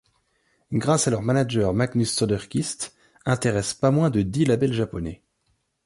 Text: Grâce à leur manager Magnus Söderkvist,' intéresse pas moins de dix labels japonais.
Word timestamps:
Grâce 0.73 1.07
à 1.07 1.11
leur 1.11 1.21
manager 1.21 1.75
Magnus 1.75 2.09
Söderkvist,' 2.15 2.95
intéresse 3.27 3.75
pas 3.75 3.91
moins 3.91 4.09
de 4.09 4.23
dix 4.23 4.45
labels 4.45 4.73
japonais. 4.73 5.21